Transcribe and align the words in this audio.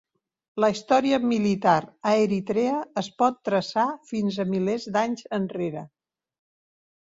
La 0.63 0.69
història 0.75 1.19
militar 1.33 1.75
a 2.13 2.13
Eritrea 2.21 2.79
es 3.03 3.11
pot 3.23 3.39
traçar 3.51 3.85
fins 4.15 4.41
a 4.47 4.49
milers 4.55 4.91
d'anys 4.99 5.31
enrere. 5.41 5.87